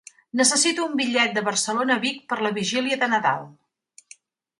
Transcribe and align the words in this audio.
Necessito 0.39 0.85
un 0.91 0.95
bitllet 1.01 1.35
de 1.35 1.43
Barcelona 1.49 1.97
a 1.99 2.03
Vic 2.05 2.17
per 2.33 2.39
la 2.45 2.53
Vigília 2.57 2.99
de 3.05 3.11
Nadal. 3.13 3.45